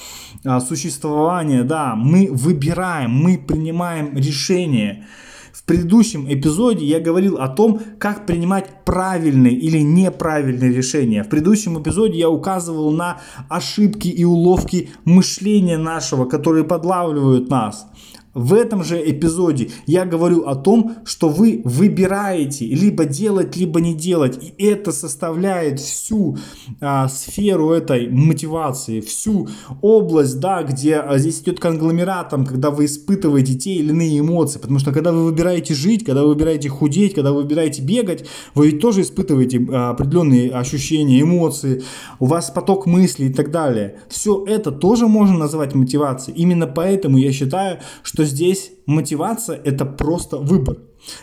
э, 0.45 0.61
существования. 0.61 1.63
Да, 1.63 1.95
мы 1.95 2.31
выбираем, 2.33 3.11
мы 3.11 3.39
принимаем 3.39 4.17
решение. 4.17 5.07
В 5.53 5.65
предыдущем 5.65 6.27
эпизоде 6.33 6.85
я 6.85 7.01
говорил 7.01 7.39
о 7.39 7.49
том, 7.49 7.81
как 7.99 8.27
принимать 8.27 8.85
правильные 8.85 9.55
или 9.55 9.79
неправильные 9.79 10.73
решения. 10.73 11.25
В 11.25 11.29
предыдущем 11.29 11.81
эпизоде 11.81 12.19
я 12.19 12.31
указывал 12.31 12.91
на 12.93 13.21
ошибки 13.49 14.09
и 14.09 14.25
уловки 14.25 14.91
мышления 15.05 15.79
нашего, 15.79 16.25
которые 16.25 16.65
подлавливают 16.65 17.51
нас. 17.51 17.87
В 18.33 18.55
этом 18.55 18.85
же 18.85 19.01
эпизоде 19.11 19.71
я 19.87 20.05
говорю 20.05 20.47
о 20.47 20.55
том, 20.55 20.97
что 21.05 21.29
вы 21.29 21.63
выбираете 21.65 22.65
либо 22.67 23.05
делать, 23.05 23.57
либо 23.57 23.81
не 23.81 23.93
делать. 23.93 24.39
И 24.41 24.65
это 24.65 24.93
составляет 24.93 25.81
всю 25.81 26.39
а, 26.81 27.09
сферу 27.09 27.73
этой 27.73 28.09
мотивации, 28.09 29.01
всю 29.01 29.49
область, 29.83 30.39
да, 30.39 30.63
где 30.63 30.97
а, 30.97 31.19
здесь 31.19 31.41
идет 31.41 31.59
конгломератом, 31.59 32.47
когда 32.47 32.71
вы 32.71 32.85
испытываете 32.85 33.55
те 33.55 33.75
или 33.75 33.91
иные 33.91 34.21
эмоции. 34.21 34.61
Потому 34.61 34.79
что 34.79 34.93
когда 34.93 35.13
вы 35.13 35.25
выбираете 35.25 35.75
жить, 35.75 36.05
когда 36.05 36.23
вы 36.23 36.29
выбираете 36.29 36.69
худеть, 36.69 37.15
когда 37.15 37.33
вы 37.33 37.43
выбираете 37.43 37.83
бегать, 37.83 38.27
вы 38.55 38.71
ведь 38.71 38.81
тоже 38.81 39.03
испытываете 39.03 39.67
а, 39.73 39.91
определенные 39.91 40.53
ощущения, 40.53 41.21
эмоции, 41.21 41.83
у 42.21 42.27
вас 42.27 42.51
поток 42.51 42.87
мыслей 42.87 43.27
и 43.27 43.33
так 43.33 43.51
далее. 43.51 43.97
Все 44.09 44.45
это 44.47 44.71
тоже 44.71 45.09
можно 45.09 45.37
назвать 45.37 45.75
мотивацией. 45.75 46.37
Именно 46.39 46.69
поэтому 46.69 47.19
я 47.19 47.33
считаю, 47.33 47.79
что 48.05 48.21
здесь 48.31 48.73
мотивация 48.87 49.57
это 49.57 49.85
просто 49.85 50.39
выбор. 50.39 50.79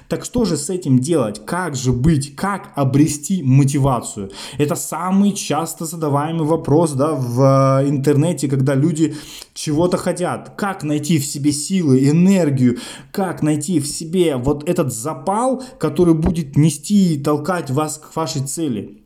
Так 0.07 0.25
что 0.25 0.45
же 0.45 0.57
с 0.57 0.69
этим 0.69 0.99
делать? 0.99 1.45
Как 1.45 1.75
же 1.75 1.91
быть? 1.91 2.35
Как 2.35 2.71
обрести 2.75 3.43
мотивацию? 3.43 4.31
Это 4.57 4.75
самый 4.75 5.33
часто 5.33 5.85
задаваемый 5.85 6.45
вопрос 6.45 6.93
да, 6.93 7.13
в 7.13 7.81
э, 7.83 7.89
интернете, 7.89 8.47
когда 8.47 8.73
люди 8.73 9.15
чего-то 9.53 9.97
хотят. 9.97 10.53
Как 10.55 10.83
найти 10.83 11.19
в 11.19 11.25
себе 11.25 11.51
силы, 11.51 12.09
энергию? 12.09 12.77
Как 13.11 13.43
найти 13.43 13.79
в 13.79 13.87
себе 13.87 14.35
вот 14.35 14.67
этот 14.67 14.93
запал, 14.93 15.63
который 15.79 16.13
будет 16.13 16.57
нести 16.57 17.13
и 17.13 17.23
толкать 17.23 17.69
вас 17.69 17.97
к 17.97 18.15
вашей 18.15 18.45
цели? 18.45 19.03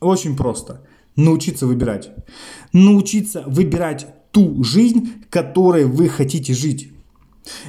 Очень 0.00 0.36
просто. 0.36 0.82
Научиться 1.16 1.66
выбирать. 1.66 2.10
Научиться 2.72 3.42
выбирать 3.46 4.06
ту 4.36 4.62
жизнь, 4.62 5.14
которой 5.30 5.86
вы 5.86 6.10
хотите 6.10 6.52
жить. 6.52 6.90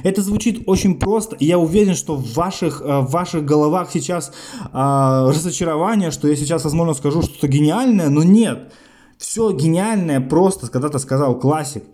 Это 0.02 0.20
звучит 0.20 0.64
очень 0.66 0.98
просто, 0.98 1.34
и 1.36 1.46
я 1.46 1.58
уверен, 1.58 1.94
что 1.94 2.14
в 2.14 2.34
ваших, 2.34 2.82
э, 2.82 3.00
в 3.00 3.10
ваших 3.10 3.46
головах 3.46 3.88
сейчас 3.90 4.28
э, 4.28 4.68
разочарование, 4.70 6.10
что 6.10 6.28
я 6.28 6.36
сейчас, 6.36 6.64
возможно, 6.64 6.92
скажу 6.92 7.22
что-то 7.22 7.48
гениальное, 7.48 8.10
но 8.10 8.22
нет. 8.22 8.70
Все 9.16 9.50
гениальное 9.50 10.20
просто 10.20 10.70
когда-то 10.70 10.98
сказал 10.98 11.38
классик. 11.38 11.84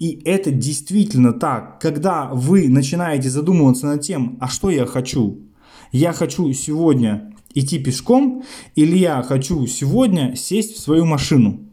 И 0.00 0.20
это 0.24 0.50
действительно 0.50 1.32
так. 1.32 1.78
Когда 1.78 2.28
вы 2.32 2.68
начинаете 2.68 3.30
задумываться 3.30 3.86
над 3.86 4.00
тем, 4.00 4.36
а 4.40 4.48
что 4.48 4.68
я 4.68 4.84
хочу? 4.84 5.38
Я 5.92 6.12
хочу 6.12 6.52
сегодня 6.54 7.32
идти 7.54 7.78
пешком 7.78 8.42
или 8.74 8.98
я 8.98 9.22
хочу 9.22 9.64
сегодня 9.68 10.34
сесть 10.34 10.74
в 10.74 10.80
свою 10.80 11.04
машину? 11.04 11.63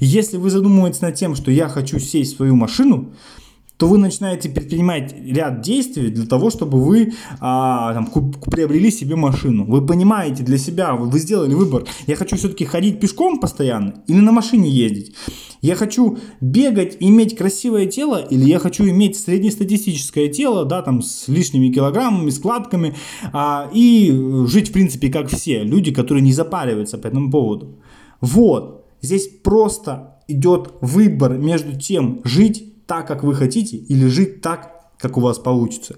Если 0.00 0.36
вы 0.36 0.50
задумываетесь 0.50 1.00
над 1.00 1.14
тем, 1.14 1.34
что 1.34 1.50
я 1.50 1.68
хочу 1.68 1.98
сесть 1.98 2.34
в 2.34 2.36
свою 2.36 2.56
машину, 2.56 3.12
то 3.76 3.88
вы 3.88 3.98
начинаете 3.98 4.48
предпринимать 4.48 5.14
ряд 5.26 5.60
действий 5.60 6.08
для 6.08 6.26
того, 6.26 6.50
чтобы 6.50 6.80
вы 6.82 7.12
а, 7.40 7.92
там, 7.92 8.32
приобрели 8.40 8.90
себе 8.90 9.16
машину. 9.16 9.64
Вы 9.64 9.84
понимаете 9.84 10.44
для 10.44 10.58
себя, 10.58 10.94
вы, 10.94 11.08
вы 11.08 11.18
сделали 11.18 11.54
выбор. 11.54 11.84
Я 12.06 12.14
хочу 12.14 12.36
все-таки 12.36 12.64
ходить 12.64 13.00
пешком 13.00 13.40
постоянно 13.40 14.02
или 14.06 14.20
на 14.20 14.30
машине 14.30 14.70
ездить. 14.70 15.14
Я 15.60 15.74
хочу 15.74 16.18
бегать 16.40 16.98
иметь 17.00 17.36
красивое 17.36 17.86
тело, 17.86 18.16
или 18.16 18.44
я 18.44 18.58
хочу 18.58 18.84
иметь 18.84 19.18
среднестатистическое 19.18 20.28
тело, 20.28 20.64
да, 20.64 20.82
там 20.82 21.02
с 21.02 21.26
лишними 21.26 21.72
килограммами, 21.72 22.30
складками, 22.30 22.94
а, 23.32 23.68
и 23.74 24.12
жить, 24.46 24.68
в 24.68 24.72
принципе, 24.72 25.10
как 25.10 25.28
все 25.28 25.64
люди, 25.64 25.92
которые 25.92 26.22
не 26.22 26.32
запариваются 26.32 26.96
по 26.96 27.08
этому 27.08 27.30
поводу. 27.30 27.80
Вот. 28.20 28.83
Здесь 29.04 29.28
просто 29.28 30.16
идет 30.28 30.72
выбор 30.80 31.36
между 31.36 31.78
тем, 31.78 32.22
жить 32.24 32.86
так, 32.86 33.06
как 33.06 33.22
вы 33.22 33.34
хотите, 33.34 33.76
или 33.76 34.06
жить 34.06 34.40
так, 34.40 34.90
как 34.98 35.18
у 35.18 35.20
вас 35.20 35.38
получится. 35.38 35.96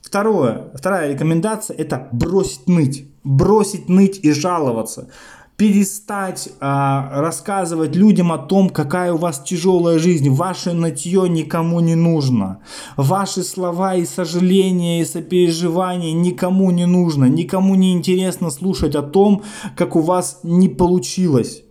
Второе, 0.00 0.72
вторая 0.74 1.12
рекомендация– 1.12 1.76
это 1.78 2.08
бросить 2.10 2.66
ныть. 2.66 3.08
Бросить 3.22 3.88
ныть 3.88 4.18
и 4.24 4.32
жаловаться 4.32 5.08
перестать 5.56 6.48
а, 6.60 7.20
рассказывать 7.20 7.94
людям 7.94 8.32
о 8.32 8.38
том, 8.38 8.70
какая 8.70 9.12
у 9.12 9.16
вас 9.16 9.42
тяжелая 9.42 9.98
жизнь. 9.98 10.30
Ваше 10.30 10.72
нытье 10.72 11.28
никому 11.28 11.80
не 11.80 11.94
нужно. 11.94 12.60
Ваши 12.96 13.42
слова 13.42 13.94
и 13.94 14.04
сожаления, 14.04 15.00
и 15.00 15.04
сопереживания 15.04 16.12
никому 16.12 16.70
не 16.70 16.86
нужно. 16.86 17.26
Никому 17.26 17.74
не 17.74 17.92
интересно 17.92 18.50
слушать 18.50 18.94
о 18.94 19.02
том, 19.02 19.42
как 19.76 19.94
у 19.94 20.00
вас 20.00 20.40
не 20.42 20.68
получилось. 20.68 21.62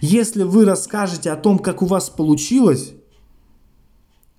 Если 0.00 0.42
вы 0.42 0.64
расскажете 0.64 1.30
о 1.30 1.36
том, 1.36 1.58
как 1.58 1.82
у 1.82 1.86
вас 1.86 2.10
получилось, 2.10 2.92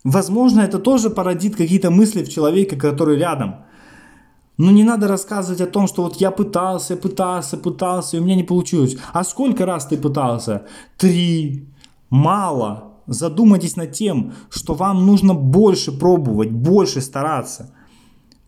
возможно, 0.04 0.62
это 0.62 0.78
тоже 0.78 1.10
породит 1.10 1.56
какие-то 1.56 1.90
мысли 1.90 2.24
в 2.24 2.30
человеке, 2.30 2.76
который 2.76 3.18
рядом– 3.18 3.56
но 4.58 4.72
не 4.72 4.84
надо 4.84 5.08
рассказывать 5.08 5.62
о 5.62 5.68
том, 5.68 5.88
что 5.88 6.04
вот 6.04 6.18
я 6.18 6.32
пытался, 6.32 6.96
пытался, 6.96 7.58
пытался, 7.58 8.18
и 8.18 8.20
у 8.20 8.24
меня 8.24 8.36
не 8.36 8.44
получилось. 8.44 8.98
А 9.14 9.24
сколько 9.24 9.66
раз 9.66 9.88
ты 9.88 9.98
пытался? 9.98 10.66
Три. 10.98 11.68
Мало. 12.10 12.92
Задумайтесь 13.08 13.76
над 13.76 13.94
тем, 13.94 14.34
что 14.50 14.74
вам 14.74 15.06
нужно 15.06 15.34
больше 15.34 15.92
пробовать, 15.92 16.52
больше 16.52 17.02
стараться, 17.02 17.74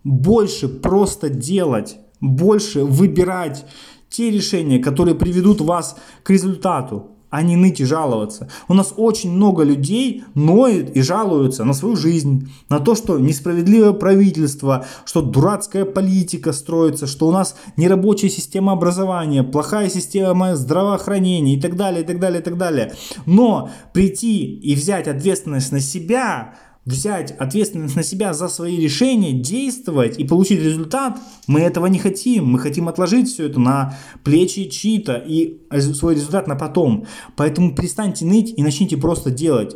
больше 0.04 0.70
просто 0.70 1.30
делать, 1.30 1.98
больше 2.22 2.84
выбирать 2.84 3.66
те 4.10 4.30
решения, 4.30 4.80
которые 4.80 5.16
приведут 5.16 5.60
вас 5.60 5.98
к 6.22 6.30
результату, 6.30 7.13
а 7.34 7.42
не 7.42 7.56
ныть 7.56 7.80
и 7.80 7.84
жаловаться. 7.84 8.48
У 8.68 8.76
нас 8.76 8.94
очень 8.96 9.32
много 9.32 9.64
людей 9.64 10.24
ноет 10.36 10.96
и 10.96 11.02
жалуются 11.02 11.66
на 11.66 11.74
свою 11.74 11.96
жизнь, 11.96 12.48
на 12.70 12.80
то, 12.80 12.94
что 12.94 13.18
несправедливое 13.18 13.94
правительство, 13.94 14.86
что 15.04 15.24
дурацкая 15.24 15.84
политика 15.86 16.54
строится, 16.54 17.08
что 17.08 17.28
у 17.28 17.32
нас 17.32 17.56
нерабочая 17.76 18.30
система 18.30 18.74
образования, 18.74 19.42
плохая 19.42 19.90
система 19.90 20.56
здравоохранения 20.56 21.56
и 21.56 21.60
так 21.60 21.76
далее, 21.76 22.04
и 22.04 22.06
так 22.06 22.20
далее, 22.20 22.40
и 22.40 22.44
так 22.44 22.56
далее. 22.56 22.94
Но 23.26 23.72
прийти 23.94 24.46
и 24.56 24.76
взять 24.76 25.08
ответственность 25.08 25.72
на 25.72 25.80
себя 25.80 26.54
взять 26.86 27.32
ответственность 27.32 27.96
на 27.96 28.04
себя 28.04 28.34
за 28.34 28.48
свои 28.48 28.78
решения, 28.78 29.34
действовать 29.34 30.20
и 30.20 30.26
получить 30.26 30.60
результат, 30.60 31.18
мы 31.48 31.62
этого 31.62 31.86
не 31.88 32.00
хотим. 32.00 32.46
Мы 32.46 32.60
хотим 32.60 32.88
отложить 32.88 33.30
все 33.30 33.48
это 33.48 33.60
на 33.60 33.98
плечи 34.24 34.70
чьи-то 34.70 35.16
и 35.16 35.60
свой 35.94 36.16
результат 36.16 36.48
на 36.48 36.56
потом. 36.56 37.06
Поэтому 37.36 37.74
перестаньте 37.74 38.26
ныть 38.26 38.54
и 38.56 38.64
начните 38.64 38.98
просто 38.98 39.32
делать. 39.32 39.76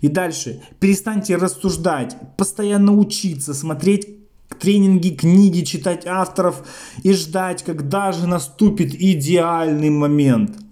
И 0.00 0.08
дальше, 0.08 0.62
перестаньте 0.78 1.36
рассуждать, 1.36 2.16
постоянно 2.36 2.96
учиться, 2.96 3.54
смотреть 3.54 4.16
тренинги, 4.58 5.10
книги, 5.10 5.64
читать 5.64 6.06
авторов 6.06 6.66
и 7.02 7.12
ждать, 7.12 7.62
когда 7.62 8.12
же 8.12 8.26
наступит 8.26 8.94
идеальный 8.94 9.90
момент– 9.90 10.58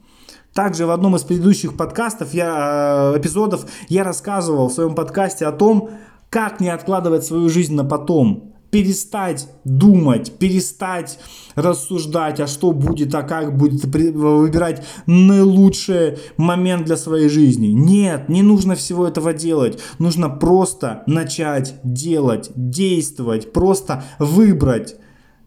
также 0.55 0.87
в 0.87 0.91
одном 0.91 1.17
из 1.17 1.23
предыдущих 1.23 1.77
подкастов, 1.77 2.35
я, 2.35 3.13
э, 3.15 3.19
эпизодов, 3.19 3.67
я 3.89 4.05
рассказывал 4.05 4.69
в 4.69 4.73
своем 4.73 4.95
подкасте 4.95 5.47
о 5.47 5.53
том, 5.53 5.91
как 6.31 6.61
не 6.61 6.69
откладывать 6.69 7.25
свою 7.25 7.49
жизнь 7.49 7.75
на 7.75 7.85
потом. 7.85 8.55
Перестать 8.71 9.49
думать, 9.65 10.33
перестать 10.39 11.19
рассуждать, 11.55 12.39
а 12.39 12.47
что 12.47 12.73
будет, 12.73 13.15
а 13.15 13.23
как 13.23 13.57
будет, 13.57 13.85
выбирать 13.85 14.85
наилучший 15.07 16.19
момент 16.37 16.85
для 16.85 16.99
своей 16.99 17.31
жизни. 17.31 17.69
Нет, 17.69 18.29
не 18.29 18.43
нужно 18.43 18.75
всего 18.75 19.09
этого 19.09 19.33
делать. 19.33 19.79
Нужно 19.99 20.29
просто 20.29 21.03
начать 21.07 21.77
делать, 21.83 22.51
действовать, 22.57 23.55
просто 23.55 24.05
выбрать 24.19 24.97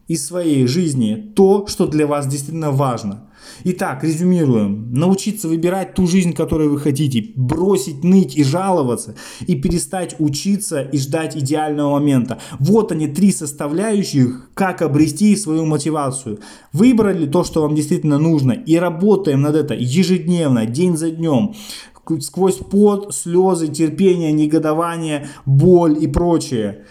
из 0.07 0.25
своей 0.25 0.65
жизни 0.65 1.31
то, 1.35 1.67
что 1.67 1.85
для 1.85 2.07
вас 2.07 2.25
действительно 2.25 2.71
важно. 2.71 3.29
Итак, 3.63 4.03
резюмируем. 4.03 4.93
Научиться 4.93 5.47
выбирать 5.47 5.93
ту 5.93 6.07
жизнь, 6.07 6.33
которую 6.33 6.71
вы 6.71 6.79
хотите. 6.79 7.31
Бросить 7.35 8.03
ныть 8.03 8.35
и 8.35 8.43
жаловаться. 8.43 9.15
И 9.47 9.55
перестать 9.55 10.15
учиться 10.19 10.81
и 10.81 10.97
ждать 10.97 11.37
идеального 11.37 11.91
момента. 11.91 12.39
Вот 12.59 12.91
они, 12.91 13.07
три 13.07 13.31
составляющих, 13.31 14.49
как 14.53 14.81
обрести 14.81 15.35
свою 15.35 15.65
мотивацию. 15.65 16.39
Выбрали 16.73 17.25
то, 17.25 17.43
что 17.43 17.61
вам 17.61 17.75
действительно 17.75 18.17
нужно. 18.17 18.51
И 18.51 18.75
работаем 18.75 19.41
над 19.41 19.55
это 19.55 19.73
ежедневно, 19.73 20.65
день 20.65 20.97
за 20.97 21.11
днем 21.11 21.53
сквозь 22.19 22.57
пот, 22.57 23.13
слезы, 23.13 23.67
терпение, 23.67 24.31
негодование, 24.33 25.29
боль 25.45 25.97
и 26.03 26.07
прочее 26.07 26.83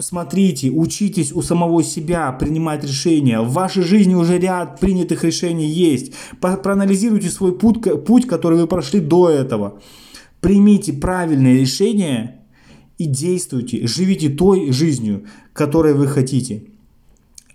смотрите, 0.00 0.70
учитесь 0.70 1.32
у 1.32 1.42
самого 1.42 1.82
себя 1.82 2.30
принимать 2.32 2.84
решения. 2.84 3.40
В 3.40 3.52
вашей 3.52 3.82
жизни 3.82 4.14
уже 4.14 4.38
ряд 4.38 4.78
принятых 4.78 5.24
решений 5.24 5.68
есть. 5.68 6.12
Проанализируйте 6.40 7.28
свой 7.30 7.58
путь, 7.58 7.78
путь, 8.04 8.26
который 8.26 8.58
вы 8.58 8.66
прошли 8.66 9.00
до 9.00 9.28
этого. 9.28 9.80
Примите 10.40 10.92
правильные 10.92 11.60
решения 11.60 12.44
и 12.98 13.06
действуйте. 13.06 13.86
Живите 13.86 14.28
той 14.28 14.72
жизнью, 14.72 15.26
которой 15.52 15.94
вы 15.94 16.06
хотите. 16.06 16.71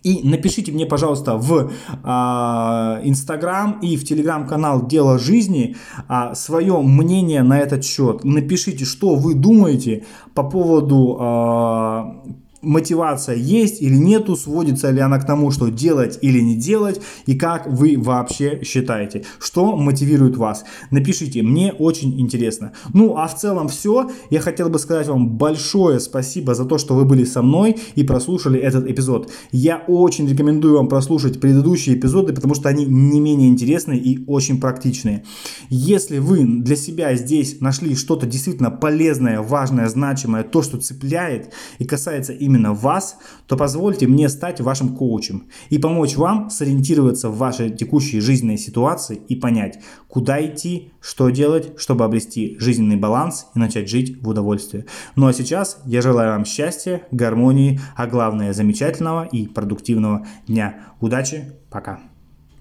И 0.07 0.21
напишите 0.23 0.71
мне, 0.71 0.85
пожалуйста, 0.85 1.35
в 1.35 1.69
а, 2.03 3.01
Инстаграм 3.03 3.77
и 3.81 3.97
в 3.97 4.05
Телеграм-канал 4.05 4.87
«Дело 4.87 5.19
жизни» 5.19 5.75
а, 6.07 6.33
свое 6.33 6.81
мнение 6.81 7.43
на 7.43 7.59
этот 7.59 7.83
счет. 7.83 8.23
Напишите, 8.23 8.85
что 8.85 9.15
вы 9.15 9.33
думаете 9.33 10.05
по 10.33 10.43
поводу 10.43 11.17
а, 11.19 12.23
мотивация 12.61 13.35
есть 13.35 13.81
или 13.81 13.95
нету, 13.95 14.35
сводится 14.35 14.89
ли 14.91 14.99
она 14.99 15.19
к 15.19 15.25
тому, 15.25 15.51
что 15.51 15.69
делать 15.69 16.19
или 16.21 16.39
не 16.39 16.55
делать, 16.55 17.01
и 17.25 17.35
как 17.35 17.67
вы 17.67 17.95
вообще 17.97 18.61
считаете, 18.63 19.25
что 19.39 19.75
мотивирует 19.75 20.37
вас. 20.37 20.65
Напишите, 20.91 21.43
мне 21.43 21.73
очень 21.73 22.19
интересно. 22.19 22.73
Ну, 22.93 23.15
а 23.17 23.27
в 23.27 23.35
целом 23.35 23.67
все. 23.67 24.09
Я 24.29 24.39
хотел 24.39 24.69
бы 24.69 24.79
сказать 24.79 25.07
вам 25.07 25.37
большое 25.37 25.99
спасибо 25.99 26.55
за 26.55 26.65
то, 26.65 26.77
что 26.77 26.95
вы 26.95 27.05
были 27.05 27.23
со 27.23 27.41
мной 27.41 27.77
и 27.95 28.03
прослушали 28.03 28.59
этот 28.59 28.89
эпизод. 28.89 29.31
Я 29.51 29.83
очень 29.87 30.27
рекомендую 30.27 30.77
вам 30.77 30.87
прослушать 30.87 31.39
предыдущие 31.39 31.95
эпизоды, 31.95 32.33
потому 32.33 32.55
что 32.55 32.69
они 32.69 32.85
не 32.85 33.19
менее 33.19 33.49
интересные 33.49 33.99
и 33.99 34.23
очень 34.27 34.59
практичные. 34.59 35.23
Если 35.69 36.19
вы 36.19 36.43
для 36.45 36.75
себя 36.75 37.15
здесь 37.15 37.61
нашли 37.61 37.95
что-то 37.95 38.25
действительно 38.25 38.71
полезное, 38.71 39.41
важное, 39.41 39.87
значимое, 39.87 40.43
то, 40.43 40.61
что 40.61 40.77
цепляет 40.77 41.53
и 41.79 41.85
касается 41.85 42.33
именно 42.33 42.46
именно 42.47 42.73
вас, 42.73 43.17
то 43.45 43.55
позвольте 43.55 44.07
мне 44.07 44.29
стать 44.29 44.59
вашим 44.61 44.95
коучем 44.95 45.47
и 45.69 45.77
помочь 45.77 46.15
вам 46.15 46.49
сориентироваться 46.49 47.29
в 47.29 47.37
вашей 47.37 47.69
текущей 47.69 48.19
жизненной 48.19 48.57
ситуации 48.57 49.21
и 49.27 49.35
понять, 49.35 49.79
куда 50.07 50.43
идти, 50.43 50.91
что 50.99 51.29
делать, 51.29 51.73
чтобы 51.77 52.05
обрести 52.05 52.57
жизненный 52.59 52.95
баланс 52.95 53.47
и 53.53 53.59
начать 53.59 53.89
жить 53.89 54.21
в 54.21 54.29
удовольствии. 54.29 54.85
Ну 55.15 55.27
а 55.27 55.33
сейчас 55.33 55.79
я 55.85 56.01
желаю 56.01 56.31
вам 56.31 56.45
счастья, 56.45 57.03
гармонии, 57.11 57.79
а 57.95 58.07
главное 58.07 58.53
замечательного 58.53 59.25
и 59.25 59.47
продуктивного 59.47 60.25
дня. 60.47 60.87
Удачи, 60.99 61.53
пока! 61.69 62.16